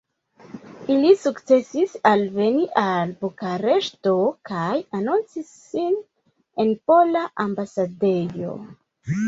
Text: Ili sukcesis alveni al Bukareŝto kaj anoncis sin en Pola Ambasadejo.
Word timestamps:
Ili 0.93 1.09
sukcesis 1.23 1.91
alveni 2.11 2.65
al 2.85 3.11
Bukareŝto 3.19 4.15
kaj 4.51 4.73
anoncis 5.03 5.55
sin 5.69 5.95
en 6.67 6.75
Pola 6.91 7.25
Ambasadejo. 7.49 8.59